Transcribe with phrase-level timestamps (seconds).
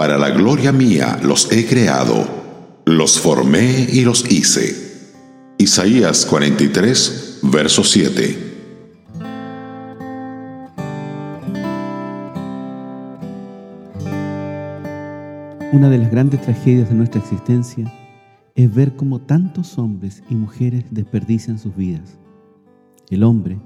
[0.00, 2.26] Para la gloria mía los he creado,
[2.86, 4.74] los formé y los hice.
[5.58, 8.38] Isaías 43, verso 7.
[15.72, 17.92] Una de las grandes tragedias de nuestra existencia
[18.54, 22.18] es ver cómo tantos hombres y mujeres desperdician sus vidas.
[23.10, 23.60] El hombre,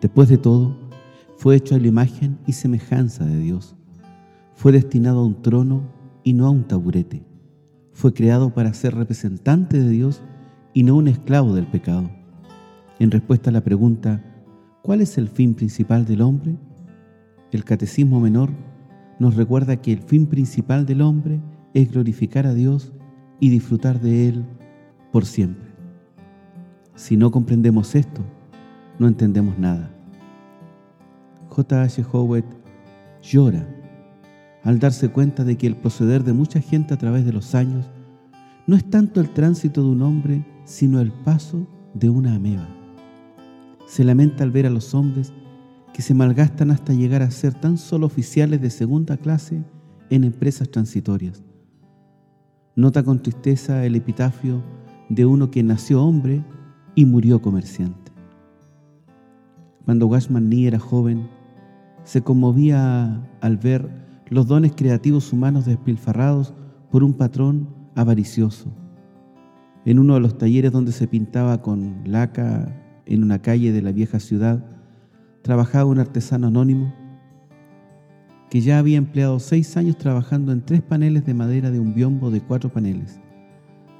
[0.00, 0.74] después de todo,
[1.36, 3.75] fue hecho a la imagen y semejanza de Dios.
[4.56, 5.82] Fue destinado a un trono
[6.24, 7.22] y no a un taburete.
[7.92, 10.22] Fue creado para ser representante de Dios
[10.72, 12.10] y no un esclavo del pecado.
[12.98, 14.24] En respuesta a la pregunta,
[14.82, 16.56] ¿cuál es el fin principal del hombre?
[17.52, 18.48] El Catecismo Menor
[19.18, 21.38] nos recuerda que el fin principal del hombre
[21.74, 22.94] es glorificar a Dios
[23.38, 24.44] y disfrutar de Él
[25.12, 25.68] por siempre.
[26.94, 28.22] Si no comprendemos esto,
[28.98, 29.90] no entendemos nada.
[31.50, 32.04] J.H.
[32.10, 32.46] Howitt
[33.20, 33.66] llora
[34.66, 37.88] al darse cuenta de que el proceder de mucha gente a través de los años
[38.66, 42.66] no es tanto el tránsito de un hombre, sino el paso de una ameba.
[43.86, 45.32] Se lamenta al ver a los hombres
[45.94, 49.62] que se malgastan hasta llegar a ser tan solo oficiales de segunda clase
[50.10, 51.44] en empresas transitorias.
[52.74, 54.64] Nota con tristeza el epitafio
[55.08, 56.44] de uno que nació hombre
[56.96, 58.10] y murió comerciante.
[59.84, 61.28] Cuando Washman Nee era joven,
[62.02, 66.52] se conmovía al ver los dones creativos humanos despilfarrados
[66.90, 68.72] por un patrón avaricioso.
[69.84, 72.74] En uno de los talleres donde se pintaba con laca
[73.06, 74.64] en una calle de la vieja ciudad,
[75.42, 76.92] trabajaba un artesano anónimo
[78.50, 82.30] que ya había empleado seis años trabajando en tres paneles de madera de un biombo
[82.30, 83.20] de cuatro paneles,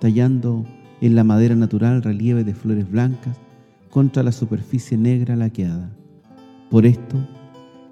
[0.00, 0.64] tallando
[1.00, 3.40] en la madera natural relieve de flores blancas
[3.90, 5.90] contra la superficie negra laqueada.
[6.70, 7.16] Por esto,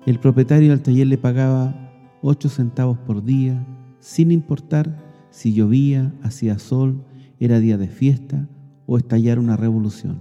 [0.07, 1.84] el propietario del taller le pagaba
[2.27, 3.67] ocho centavos por día,
[4.01, 4.99] sin importar
[5.29, 7.05] si llovía, hacía sol,
[7.39, 8.49] era día de fiesta
[8.87, 10.21] o estallar una revolución.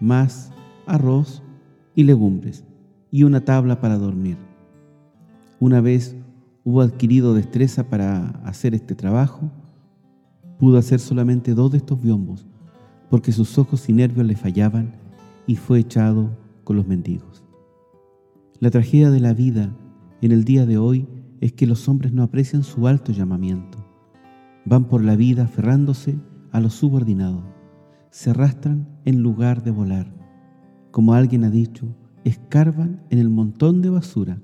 [0.00, 0.52] Más
[0.86, 1.42] arroz
[1.94, 2.64] y legumbres
[3.10, 4.38] y una tabla para dormir.
[5.58, 6.16] Una vez
[6.64, 9.50] hubo adquirido destreza para hacer este trabajo,
[10.58, 12.46] pudo hacer solamente dos de estos biombos
[13.10, 14.94] porque sus ojos y nervios le fallaban
[15.46, 16.30] y fue echado
[16.64, 17.42] con los mendigos.
[18.60, 19.74] La tragedia de la vida
[20.22, 21.08] en el día de hoy
[21.40, 23.78] es que los hombres no aprecian su alto llamamiento.
[24.64, 26.18] Van por la vida aferrándose
[26.52, 27.42] a lo subordinado.
[28.10, 30.20] Se arrastran en lugar de volar
[30.90, 31.94] como alguien ha dicho,
[32.24, 34.40] escarban en el montón de basura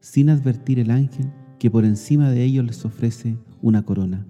[0.00, 4.24] sin advertir el ángel que por encima de ellos les ofrece una corona.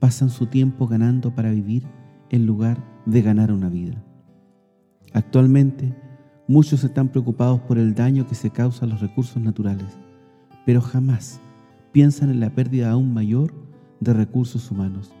[0.00, 1.84] Pasan su tiempo ganando para vivir
[2.30, 4.04] en lugar de ganar una vida.
[5.12, 5.96] Actualmente,
[6.48, 9.96] muchos están preocupados por el daño que se causa a los recursos naturales,
[10.66, 11.40] pero jamás
[11.92, 13.54] piensan en la pérdida aún mayor
[14.00, 15.14] de recursos humanos.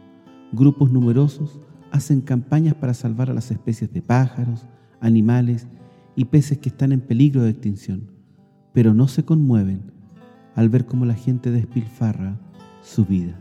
[0.52, 1.60] Grupos numerosos
[1.92, 4.66] hacen campañas para salvar a las especies de pájaros,
[5.00, 5.68] animales
[6.16, 8.10] y peces que están en peligro de extinción,
[8.74, 9.92] pero no se conmueven
[10.56, 12.38] al ver cómo la gente despilfarra
[12.82, 13.38] su vida.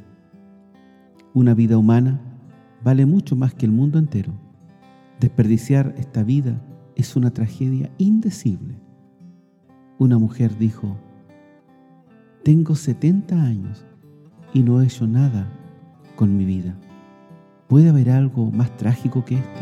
[1.34, 2.22] Una vida humana
[2.84, 4.32] vale mucho más que el mundo entero.
[5.20, 6.62] Desperdiciar esta vida
[6.96, 8.80] es una tragedia indecible.
[9.98, 10.98] Una mujer dijo,
[12.46, 13.84] tengo 70 años
[14.54, 15.52] y no he hecho nada
[16.16, 16.78] con mi vida.
[17.68, 19.62] ¿Puede haber algo más trágico que esto?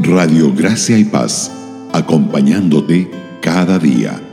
[0.00, 1.50] Radio Gracia y Paz,
[1.94, 4.27] acompañándote cada día.